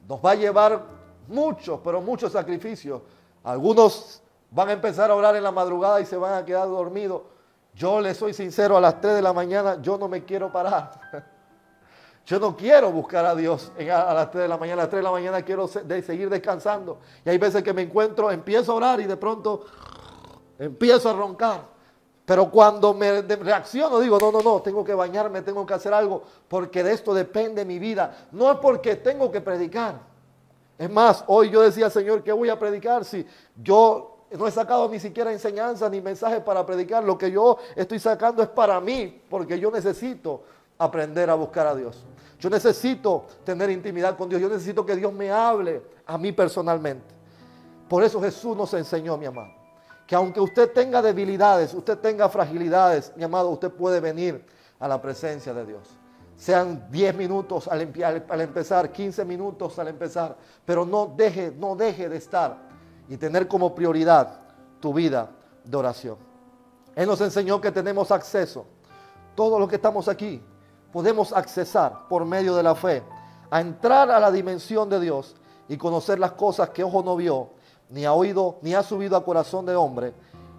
[0.09, 0.83] nos va a llevar
[1.29, 3.03] muchos, pero muchos sacrificios.
[3.45, 7.23] Algunos van a empezar a orar en la madrugada y se van a quedar dormidos.
[7.75, 11.01] Yo le soy sincero, a las 3 de la mañana yo no me quiero parar.
[12.27, 14.83] Yo no quiero buscar a Dios a las 3 de la mañana.
[14.83, 17.01] A las 3 de la mañana quiero seguir descansando.
[17.25, 19.65] Y hay veces que me encuentro, empiezo a orar y de pronto
[20.57, 21.63] empiezo a roncar.
[22.31, 26.23] Pero cuando me reacciono digo, no, no, no, tengo que bañarme, tengo que hacer algo,
[26.47, 28.29] porque de esto depende mi vida.
[28.31, 29.99] No es porque tengo que predicar.
[30.79, 33.27] Es más, hoy yo decía, Señor, ¿qué voy a predicar si
[33.61, 37.03] yo no he sacado ni siquiera enseñanza ni mensajes para predicar?
[37.03, 40.45] Lo que yo estoy sacando es para mí, porque yo necesito
[40.79, 42.05] aprender a buscar a Dios.
[42.39, 44.41] Yo necesito tener intimidad con Dios.
[44.41, 47.13] Yo necesito que Dios me hable a mí personalmente.
[47.89, 49.60] Por eso Jesús nos enseñó, mi amado,
[50.11, 54.45] que aunque usted tenga debilidades, usted tenga fragilidades, mi amado, usted puede venir
[54.81, 55.89] a la presencia de Dios.
[56.37, 62.17] Sean 10 minutos al, empezar, 15 minutos al empezar, pero no deje, no deje de
[62.17, 62.59] estar
[63.09, 64.41] y tener como prioridad
[64.81, 65.31] tu vida
[65.63, 66.17] de oración.
[66.97, 68.67] Él nos enseñó que tenemos acceso,
[69.37, 70.43] todos los que estamos aquí,
[70.93, 73.05] podemos accesar por medio de la fe
[73.49, 75.37] a entrar a la dimensión de Dios
[75.69, 77.51] y conocer las cosas que ojo no vio,
[77.91, 80.15] ni ha oído, ni ha subido a corazón de hombre,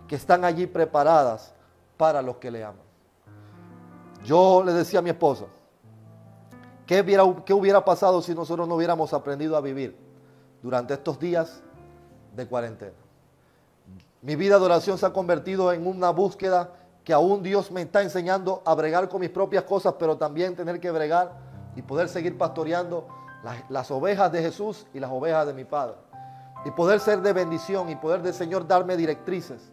[0.07, 1.53] que están allí preparadas
[1.97, 2.81] para los que le aman.
[4.23, 5.45] Yo le decía a mi esposa,
[6.85, 9.97] ¿qué hubiera, ¿qué hubiera pasado si nosotros no hubiéramos aprendido a vivir
[10.61, 11.61] durante estos días
[12.35, 12.93] de cuarentena?
[14.21, 16.71] Mi vida de oración se ha convertido en una búsqueda
[17.03, 20.79] que aún Dios me está enseñando a bregar con mis propias cosas, pero también tener
[20.79, 21.31] que bregar
[21.75, 23.07] y poder seguir pastoreando
[23.69, 25.95] las, ovejas de Jesús y las ovejas de mi Padre.
[26.65, 29.71] Y poder ser de bendición y poder del Señor darme directrices.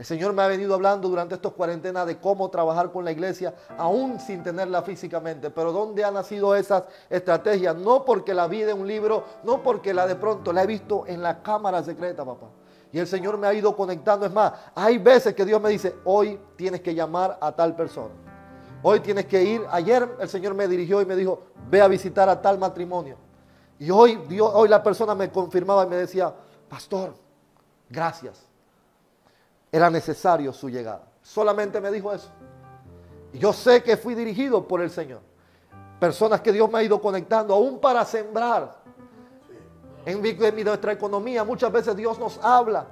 [0.00, 3.54] El Señor me ha venido hablando durante estos cuarentenas de cómo trabajar con la iglesia,
[3.76, 5.50] aún sin tenerla físicamente.
[5.50, 7.76] Pero ¿dónde han nacido esas estrategias?
[7.76, 11.04] No porque la vi de un libro, no porque la de pronto la he visto
[11.06, 12.46] en la cámara secreta, papá.
[12.90, 14.24] Y el Señor me ha ido conectando.
[14.24, 18.14] Es más, hay veces que Dios me dice, hoy tienes que llamar a tal persona.
[18.82, 19.62] Hoy tienes que ir.
[19.70, 23.16] Ayer el Señor me dirigió y me dijo, ve a visitar a tal matrimonio.
[23.80, 26.32] Y hoy, Dios, hoy la persona me confirmaba y me decía,
[26.68, 27.14] pastor,
[27.88, 28.46] gracias.
[29.72, 31.08] Era necesario su llegada.
[31.22, 32.28] Solamente me dijo eso.
[33.32, 35.22] Y yo sé que fui dirigido por el Señor.
[35.98, 38.76] Personas que Dios me ha ido conectando aún para sembrar
[40.04, 40.22] en,
[40.64, 42.86] nuestra economía muchas veces Dios nos habla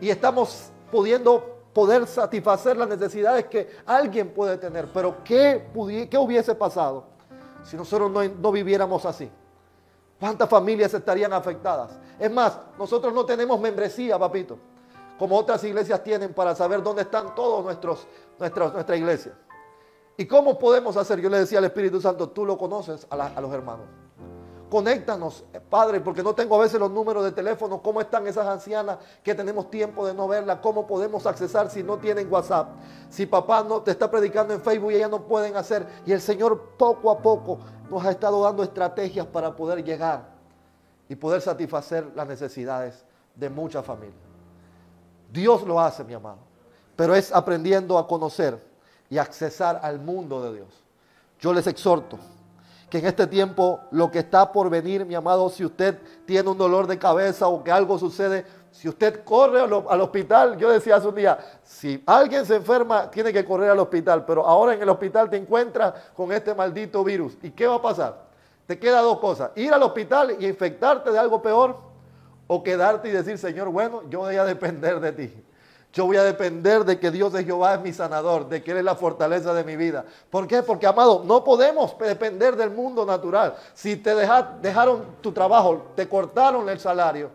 [0.00, 4.86] y estamos pudiendo poder satisfacer las necesidades que alguien puede tener.
[4.92, 5.70] Pero ¿qué,
[6.10, 7.04] qué hubiese pasado
[7.62, 9.30] si nosotros no, no viviéramos así?
[10.18, 11.98] ¿Cuántas familias estarían afectadas?
[12.18, 14.58] Es más, nosotros no tenemos membresía, papito,
[15.18, 18.06] como otras iglesias tienen para saber dónde están todos nuestros,
[18.38, 19.36] nuestra, nuestra iglesia.
[20.16, 21.20] ¿Y cómo podemos hacer?
[21.20, 23.86] Yo le decía al Espíritu Santo, tú lo conoces a los hermanos.
[24.68, 27.80] Conéctanos, Padre, porque no tengo a veces los números de teléfono.
[27.80, 30.58] ¿Cómo están esas ancianas que tenemos tiempo de no verlas?
[30.60, 32.70] ¿Cómo podemos accesar si no tienen WhatsApp?
[33.08, 35.86] Si papá no te está predicando en Facebook y ellas no pueden hacer.
[36.04, 40.30] Y el Señor poco a poco nos ha estado dando estrategias para poder llegar
[41.08, 43.04] y poder satisfacer las necesidades
[43.36, 44.18] de muchas familias.
[45.32, 46.38] Dios lo hace, mi amado.
[46.96, 48.60] Pero es aprendiendo a conocer
[49.08, 50.82] y accesar al mundo de Dios.
[51.38, 52.18] Yo les exhorto
[52.88, 56.58] que en este tiempo lo que está por venir, mi amado, si usted tiene un
[56.58, 61.08] dolor de cabeza o que algo sucede, si usted corre al, hospital, yo decía hace
[61.08, 64.88] un día, si alguien se enferma, tiene que correr al hospital, pero ahora en el
[64.88, 67.36] hospital te encuentras con este maldito virus.
[67.42, 68.26] ¿Y qué va a pasar?
[68.66, 71.78] Te queda dos cosas, ir al hospital y infectarte de algo peor
[72.46, 75.45] o quedarte y decir, Señor, bueno, yo voy a depender de ti.
[75.96, 78.76] Yo voy a depender de que Dios de Jehová es mi sanador, de que Él
[78.76, 80.04] es la fortaleza de mi vida.
[80.28, 80.62] ¿Por qué?
[80.62, 83.56] Porque, amado, no podemos depender del mundo natural.
[83.72, 87.30] Si te dejaron tu trabajo, te cortaron el salario,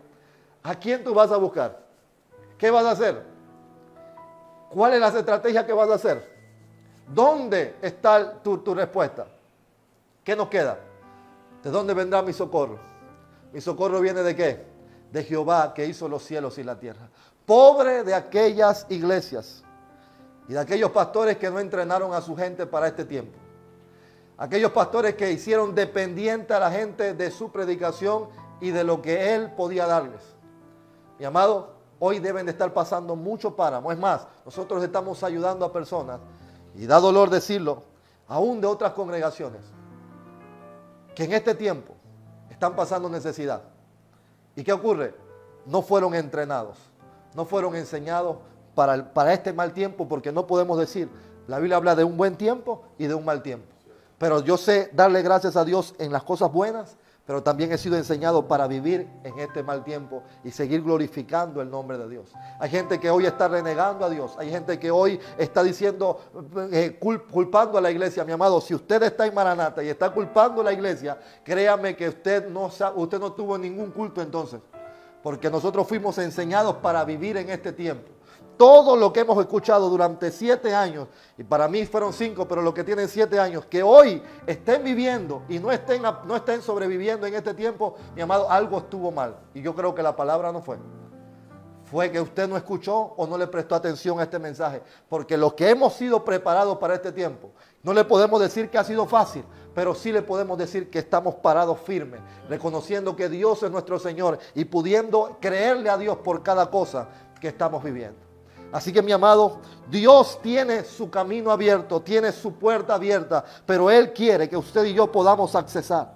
[0.62, 1.76] ¿a quién tú vas a buscar?
[2.56, 3.24] ¿Qué vas a hacer?
[4.70, 6.32] ¿Cuál es la estrategia que vas a hacer?
[7.08, 9.26] ¿Dónde está tu, tu respuesta?
[10.22, 10.78] ¿Qué nos queda?
[11.64, 12.78] ¿De dónde vendrá mi socorro?
[13.52, 14.64] Mi socorro viene de qué?
[15.10, 17.08] De Jehová que hizo los cielos y la tierra.
[17.46, 19.62] Pobre de aquellas iglesias
[20.48, 23.38] y de aquellos pastores que no entrenaron a su gente para este tiempo.
[24.36, 28.28] Aquellos pastores que hicieron dependiente a la gente de su predicación
[28.60, 30.22] y de lo que Él podía darles.
[31.18, 33.92] Mi amado, hoy deben de estar pasando mucho páramo.
[33.92, 36.20] Es más, nosotros estamos ayudando a personas,
[36.74, 37.82] y da dolor decirlo,
[38.26, 39.60] aún de otras congregaciones,
[41.14, 41.94] que en este tiempo
[42.50, 43.62] están pasando necesidad.
[44.56, 45.14] ¿Y qué ocurre?
[45.66, 46.78] No fueron entrenados,
[47.34, 48.36] no fueron enseñados
[48.74, 51.08] para, para este mal tiempo, porque no podemos decir,
[51.46, 53.66] la Biblia habla de un buen tiempo y de un mal tiempo.
[54.18, 57.96] Pero yo sé darle gracias a Dios en las cosas buenas, pero también he sido
[57.96, 62.32] enseñado para vivir en este mal tiempo y seguir glorificando el nombre de Dios.
[62.58, 66.20] Hay gente que hoy está renegando a Dios, hay gente que hoy está diciendo,
[66.72, 68.24] eh, culpando a la iglesia.
[68.24, 72.08] Mi amado, si usted está en Maranata y está culpando a la iglesia, créame que
[72.08, 74.60] usted no, usted no tuvo ningún culto entonces,
[75.22, 78.12] porque nosotros fuimos enseñados para vivir en este tiempo
[78.56, 82.72] todo lo que hemos escuchado durante siete años, y para mí fueron cinco, pero los
[82.72, 87.34] que tienen siete años, que hoy estén viviendo y no estén, no estén sobreviviendo en
[87.34, 89.36] este tiempo, mi amado, algo estuvo mal.
[89.54, 90.78] Y yo creo que la palabra no fue.
[91.84, 94.80] Fue que usted no escuchó o no le prestó atención a este mensaje.
[95.08, 97.50] Porque los que hemos sido preparados para este tiempo,
[97.82, 101.36] no le podemos decir que ha sido fácil, pero sí le podemos decir que estamos
[101.36, 106.70] parados firmes, reconociendo que Dios es nuestro Señor y pudiendo creerle a Dios por cada
[106.70, 107.08] cosa
[107.40, 108.18] que estamos viviendo.
[108.70, 109.58] Así que mi amado,
[109.90, 114.94] Dios tiene su camino abierto, tiene su puerta abierta, pero Él quiere que usted y
[114.94, 116.14] yo podamos accesar.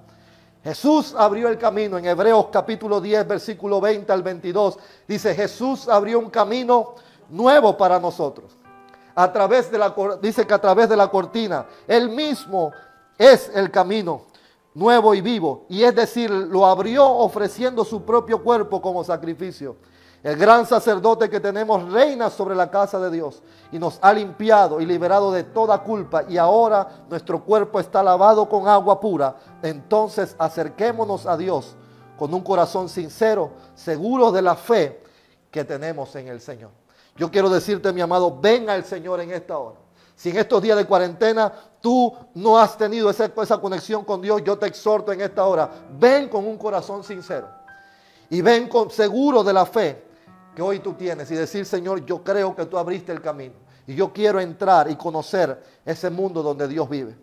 [0.65, 4.79] Jesús abrió el camino en Hebreos capítulo 10, versículo 20 al 22.
[5.07, 6.95] Dice, Jesús abrió un camino
[7.29, 8.57] nuevo para nosotros.
[9.17, 12.71] A través de la, dice que a través de la cortina, Él mismo
[13.19, 14.23] es el camino
[14.75, 15.65] nuevo y vivo.
[15.69, 19.77] Y es decir, lo abrió ofreciendo su propio cuerpo como sacrificio.
[20.23, 24.81] El gran sacerdote que tenemos reina sobre la casa de Dios y nos ha limpiado
[24.81, 29.37] y liberado de toda culpa y ahora nuestro cuerpo está lavado con agua pura.
[29.63, 31.77] Entonces acerquémonos a Dios
[32.19, 35.03] con un corazón sincero, seguro de la fe
[35.51, 36.86] que tenemos en el Señor.
[37.17, 39.77] Yo quiero decirte, mi amado, ven al Señor en esta hora.
[40.15, 43.29] Si en estos días de cuarentena tú no has tenido esa,
[43.61, 47.49] conexión con Dios, yo te exhorto en esta hora, ven con un corazón sincero
[48.31, 50.05] y ven con seguro de la fe
[50.55, 53.55] que hoy tú tienes y decir, Señor, yo creo que tú abriste el camino
[53.87, 57.15] y yo quiero entrar y conocer ese mundo donde Dios vive.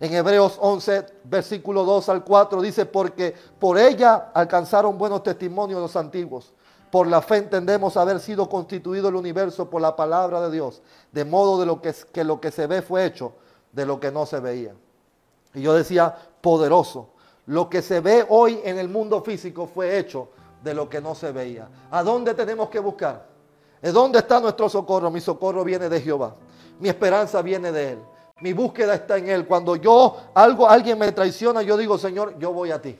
[0.00, 5.94] En Hebreos 11, versículo 2 al 4 dice, porque por ella alcanzaron buenos testimonios los
[5.94, 6.52] antiguos.
[6.90, 11.24] Por la fe entendemos haber sido constituido el universo por la palabra de Dios, de
[11.24, 13.32] modo de lo que, que lo que se ve fue hecho
[13.72, 14.74] de lo que no se veía.
[15.54, 17.10] Y yo decía, poderoso.
[17.46, 20.28] Lo que se ve hoy en el mundo físico fue hecho
[20.62, 21.68] de lo que no se veía.
[21.90, 23.26] ¿A dónde tenemos que buscar?
[23.80, 25.10] ¿De dónde está nuestro socorro?
[25.10, 26.34] Mi socorro viene de Jehová.
[26.78, 27.98] Mi esperanza viene de Él.
[28.40, 29.46] Mi búsqueda está en Él.
[29.46, 32.98] Cuando yo, algo, alguien me traiciona, yo digo, Señor, yo voy a ti.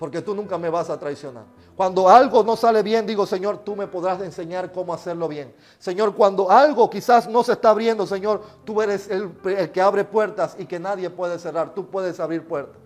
[0.00, 1.44] Porque tú nunca me vas a traicionar.
[1.76, 5.54] Cuando algo no sale bien, digo, Señor, tú me podrás enseñar cómo hacerlo bien.
[5.78, 9.30] Señor, cuando algo quizás no se está abriendo, Señor, tú eres el,
[9.70, 11.74] que abre puertas y que nadie puede cerrar.
[11.74, 12.78] Tú puedes abrir puertas.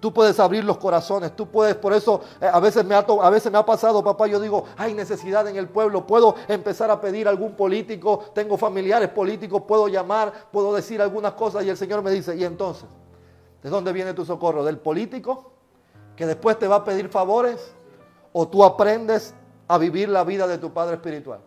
[0.00, 3.30] Tú puedes abrir los corazones, tú puedes, por eso eh, a, veces me ha, a
[3.30, 7.00] veces me ha pasado, papá, yo digo, hay necesidad en el pueblo, puedo empezar a
[7.00, 11.76] pedir a algún político, tengo familiares políticos, puedo llamar, puedo decir algunas cosas y el
[11.76, 12.86] Señor me dice, ¿y entonces?
[13.62, 14.64] ¿De dónde viene tu socorro?
[14.64, 15.51] ¿Del político
[16.22, 17.74] que después te va a pedir favores?
[18.32, 19.34] ¿O tú aprendes
[19.66, 21.40] a vivir la vida de tu Padre Espiritual?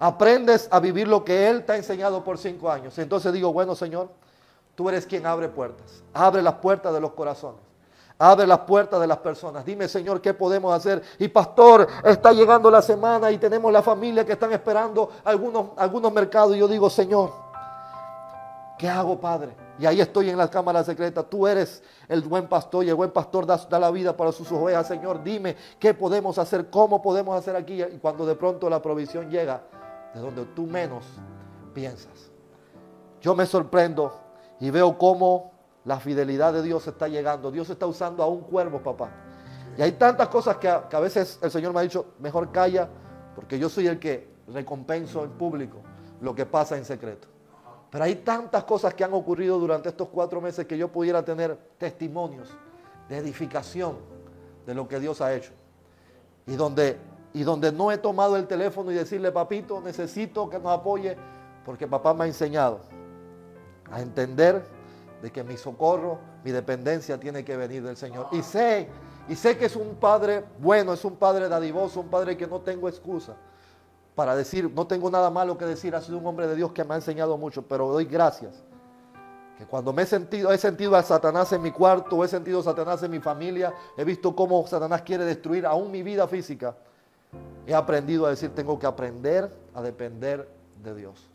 [0.00, 2.98] Aprendes a vivir lo que Él te ha enseñado por cinco años.
[2.98, 4.08] Entonces digo, bueno Señor,
[4.74, 6.02] tú eres quien abre puertas.
[6.14, 7.60] Abre las puertas de los corazones.
[8.18, 9.62] Abre las puertas de las personas.
[9.66, 11.02] Dime, Señor, ¿qué podemos hacer?
[11.18, 16.10] Y pastor, está llegando la semana y tenemos la familia que están esperando algunos, algunos
[16.14, 16.56] mercados.
[16.56, 17.30] Y yo digo, Señor,
[18.78, 19.67] ¿qué hago, Padre?
[19.78, 21.22] Y ahí estoy en la cámara secreta.
[21.22, 24.50] Tú eres el buen pastor y el buen pastor da, da, la vida para sus
[24.50, 24.88] ovejas.
[24.88, 27.82] Señor, dime qué podemos hacer, cómo podemos hacer aquí.
[27.82, 29.62] Y cuando de pronto la provisión llega
[30.14, 31.04] de donde tú menos
[31.72, 32.30] piensas.
[33.20, 34.12] Yo me sorprendo
[34.60, 35.52] y veo cómo
[35.84, 37.50] la fidelidad de Dios está llegando.
[37.50, 39.10] Dios está usando a un cuervo, papá.
[39.76, 42.88] Y hay tantas cosas que a, veces el Señor me ha dicho, mejor calla,
[43.36, 45.78] porque yo soy el que recompenso en público
[46.20, 47.28] lo que pasa en secreto.
[47.90, 51.56] Pero hay tantas cosas que han ocurrido durante estos cuatro meses que yo pudiera tener
[51.78, 52.50] testimonios
[53.08, 53.96] de edificación
[54.66, 55.52] de lo que Dios ha hecho.
[56.46, 56.98] Y donde,
[57.32, 61.16] y donde no he tomado el teléfono y decirle, papito, necesito que nos apoye,
[61.64, 62.80] porque papá me ha enseñado
[63.90, 64.62] a entender
[65.22, 68.28] de que mi socorro, mi dependencia tiene que venir del Señor.
[68.32, 68.88] Y sé,
[69.28, 72.60] y sé que es un padre bueno, es un padre dadivoso, un padre que no
[72.60, 73.34] tengo excusa
[74.18, 76.82] para decir, no tengo nada malo que decir, ha sido un hombre de Dios que
[76.82, 78.64] me ha enseñado mucho, pero doy gracias.
[79.56, 82.64] Que cuando me he sentido, he sentido a Satanás en mi cuarto, he sentido a
[82.64, 86.74] Satanás en mi familia, he visto cómo Satanás quiere destruir aún mi vida física,
[87.64, 90.48] he aprendido a decir, tengo que aprender a depender
[90.82, 91.30] de Dios.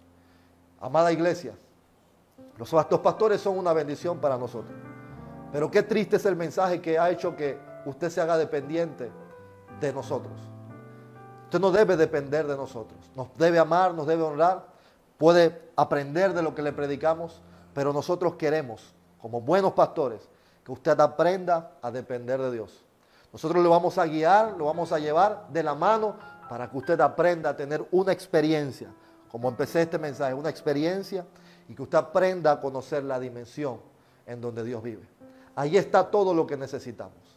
[0.81, 1.53] Amada iglesia,
[2.57, 2.69] los
[2.99, 4.75] pastores son una bendición para nosotros.
[5.53, 9.09] Pero qué triste es el mensaje que ha hecho que usted se haga dependiente
[9.79, 10.33] de nosotros.
[11.53, 12.99] Usted no debe depender de nosotros.
[13.15, 14.65] Nos debe amar, nos debe honrar,
[15.19, 17.43] puede aprender de lo que le predicamos,
[17.75, 20.27] pero nosotros queremos, como buenos pastores,
[20.65, 22.83] que usted aprenda a depender de Dios.
[23.31, 26.15] Nosotros le vamos a guiar, lo vamos a llevar de la mano
[26.49, 28.91] para que usted aprenda a tener una experiencia,
[29.29, 31.23] como empecé este mensaje, una experiencia
[31.69, 33.79] y que usted aprenda a conocer la dimensión
[34.25, 35.07] en donde Dios vive.
[35.55, 37.32] Ahí está todo lo que necesitamos.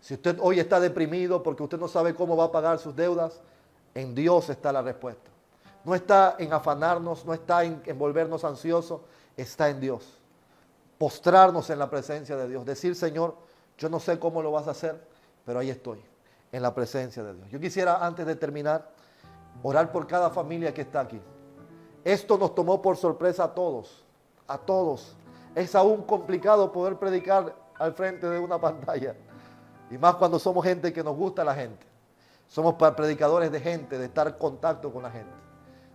[0.00, 3.40] Si usted hoy está deprimido porque usted no sabe cómo va a pagar sus deudas,
[3.94, 5.30] en Dios está la respuesta.
[5.84, 9.00] No está en afanarnos, no está en, volvernos ansiosos,
[9.36, 10.18] está en Dios.
[10.98, 12.64] Postrarnos en la presencia de Dios.
[12.64, 13.36] Decir, Señor,
[13.76, 15.00] yo no sé cómo lo vas a hacer,
[15.44, 16.00] pero ahí estoy,
[16.52, 17.48] en la presencia de Dios.
[17.50, 18.90] Yo quisiera, antes de terminar,
[19.62, 21.20] orar por cada familia que está aquí.
[22.04, 24.04] Esto nos tomó por sorpresa a todos,
[24.46, 25.16] a todos.
[25.54, 29.14] Es aún complicado poder predicar al frente de una pantalla.
[29.90, 31.86] Y más cuando somos gente que nos gusta la gente.
[32.46, 35.32] Somos predicadores de gente, de estar en contacto con la gente.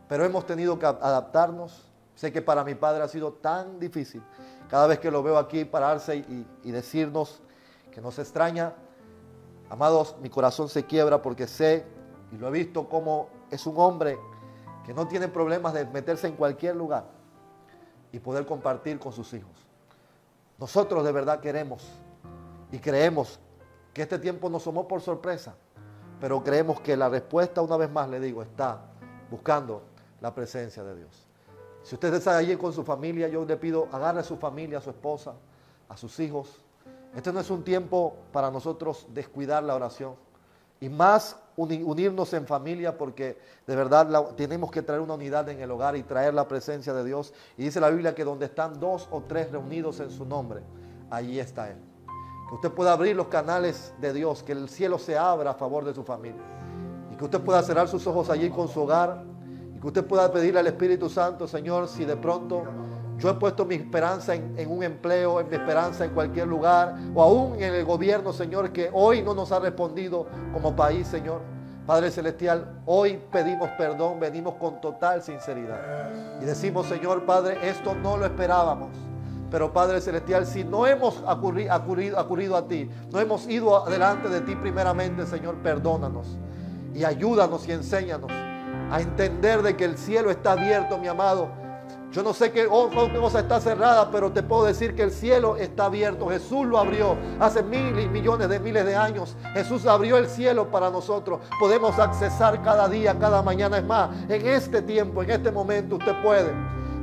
[0.08, 1.92] Pero hemos tenido que adaptarnos.
[2.16, 4.22] Sé que para mi padre ha sido tan difícil.
[4.70, 7.42] Cada vez que lo veo aquí pararse y, y decirnos
[7.92, 8.74] que nos extraña,
[9.70, 11.86] amados, mi corazón se quiebra porque sé
[12.32, 14.20] y lo he visto como es un hombre
[14.86, 17.06] que no tiene problemas de meterse en cualquier lugar
[18.12, 19.52] y poder compartir con sus hijos.
[20.60, 21.84] Nosotros de verdad queremos
[22.72, 23.40] y creemos
[23.94, 25.56] que este tiempo nos tomó por sorpresa,
[26.20, 28.82] pero creemos que la respuesta, una vez más le digo, está
[29.30, 29.84] buscando
[30.22, 31.28] la presencia de Dios.
[31.84, 34.82] Si usted está allí con su familia, yo le pido, agarre a su familia, a
[34.82, 35.34] su esposa,
[35.90, 36.62] a sus hijos.
[37.16, 40.16] Este no es un tiempo para nosotros descuidar la oración.
[40.80, 43.38] Y más unirnos en familia porque
[43.68, 47.04] de verdad tenemos que traer una unidad en el hogar y traer la presencia de
[47.04, 47.34] Dios.
[47.58, 50.62] Y dice la Biblia que donde están dos o tres reunidos en su nombre,
[51.10, 51.93] allí está Él.
[52.54, 55.94] Usted pueda abrir los canales de Dios, que el cielo se abra a favor de
[55.96, 56.44] su familia.
[57.12, 59.24] Y que usted pueda cerrar sus ojos allí con su hogar.
[59.76, 62.64] Y que usted pueda pedirle al Espíritu Santo, Señor, si de pronto
[63.18, 66.96] yo he puesto mi esperanza en, en, un empleo, en mi esperanza en cualquier lugar,
[67.16, 71.42] o aún en el gobierno, Señor, que hoy no nos ha respondido como país, Señor.
[71.88, 76.40] Padre Celestial, hoy pedimos perdón, venimos con total sinceridad.
[76.40, 78.90] Y decimos, Señor Padre, esto no lo esperábamos.
[79.54, 84.56] Pero Padre Celestial, si no hemos ocurrido, a ti, no hemos ido adelante de ti
[84.56, 86.26] primeramente, Señor, perdónanos.
[86.96, 88.32] Y ayúdanos y enséñanos
[88.90, 91.50] a entender de que el cielo está abierto, mi amado
[92.12, 95.86] yo no sé qué cosa está cerrada, pero te puedo decir que el cielo está
[95.86, 96.30] abierto.
[96.30, 99.36] Jesús lo abrió hace mil y millones de miles de años.
[99.54, 101.40] Jesús abrió el cielo para nosotros.
[101.60, 103.80] Podemos accesar cada día, cada mañana.
[103.80, 106.52] Es más, en este tiempo, en este momento, usted puede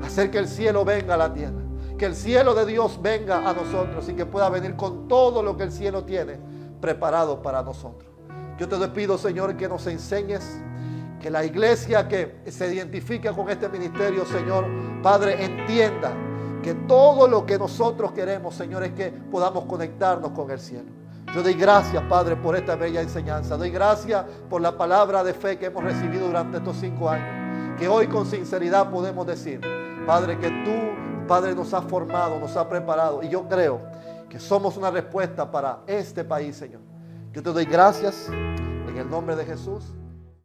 [0.05, 1.59] hacer que el cielo venga a la tierra.
[2.01, 5.55] Que el cielo de Dios venga a nosotros y que pueda venir con todo lo
[5.55, 6.38] que el cielo tiene
[6.80, 8.11] preparado para nosotros.
[8.57, 10.62] Yo te pido, Señor, que nos enseñes
[11.20, 14.64] que la iglesia que se identifica con este ministerio, Señor,
[15.03, 16.14] Padre, entienda
[16.62, 20.88] que todo lo que nosotros queremos, Señor, es que podamos conectarnos con el cielo.
[21.34, 23.59] Yo doy gracias, Padre, por esta bella enseñanza.
[23.59, 27.78] Doy gracias por la palabra de fe que hemos recibido durante estos cinco años.
[27.78, 29.61] Que hoy con sinceridad podemos decir,
[30.07, 33.22] Padre, que tú, Padre, nos has formado, nos has preparado.
[33.22, 33.80] Y yo creo
[34.28, 36.80] que somos una respuesta para este país, Señor.
[37.32, 39.84] Yo te doy gracias en el nombre de Jesús.